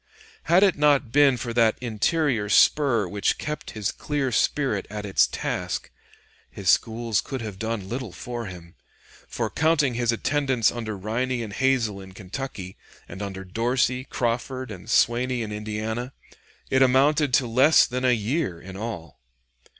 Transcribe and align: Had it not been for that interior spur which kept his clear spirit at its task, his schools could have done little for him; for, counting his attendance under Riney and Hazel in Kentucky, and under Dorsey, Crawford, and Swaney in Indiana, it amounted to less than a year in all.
Had 0.45 0.63
it 0.63 0.75
not 0.79 1.11
been 1.11 1.37
for 1.37 1.53
that 1.53 1.77
interior 1.79 2.49
spur 2.49 3.07
which 3.07 3.37
kept 3.37 3.69
his 3.77 3.91
clear 3.91 4.31
spirit 4.31 4.87
at 4.89 5.05
its 5.05 5.27
task, 5.27 5.91
his 6.49 6.71
schools 6.71 7.21
could 7.21 7.41
have 7.43 7.59
done 7.59 7.87
little 7.87 8.11
for 8.11 8.47
him; 8.47 8.73
for, 9.27 9.47
counting 9.51 9.93
his 9.93 10.11
attendance 10.11 10.71
under 10.71 10.97
Riney 10.97 11.43
and 11.43 11.53
Hazel 11.53 12.01
in 12.01 12.13
Kentucky, 12.13 12.77
and 13.07 13.21
under 13.21 13.43
Dorsey, 13.45 14.03
Crawford, 14.05 14.71
and 14.71 14.87
Swaney 14.89 15.43
in 15.43 15.51
Indiana, 15.51 16.13
it 16.71 16.81
amounted 16.81 17.31
to 17.35 17.45
less 17.45 17.85
than 17.85 18.03
a 18.03 18.11
year 18.15 18.59
in 18.59 18.75
all. 18.75 19.21